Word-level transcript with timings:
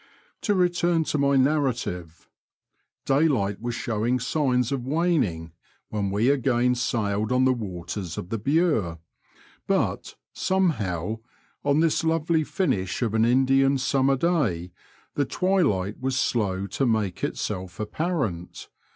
To 0.41 0.55
return 0.55 1.03
to 1.03 1.19
my 1.19 1.35
narrative. 1.35 2.27
Daylight 3.05 3.61
was 3.61 3.75
showing 3.75 4.19
signs 4.19 4.71
of 4.71 4.83
waning 4.87 5.51
when 5.89 6.09
we 6.09 6.29
again 6.31 6.73
sailed 6.73 7.31
on 7.31 7.45
the 7.45 7.53
waters 7.53 8.17
of 8.17 8.29
the 8.29 8.39
Bure^ 8.39 8.97
but, 9.67 10.15
somehow, 10.33 11.19
on 11.63 11.81
this 11.81 12.03
lovely 12.03 12.43
finish 12.43 13.03
of 13.03 13.13
an 13.13 13.25
Indian 13.25 13.77
summer 13.77 14.15
day 14.17 14.71
the 15.13 15.25
twilight 15.25 15.99
was 15.99 16.19
slow 16.19 16.65
to 16.65 16.87
make 16.87 17.23
itself 17.23 17.79
apparent. 17.79 18.69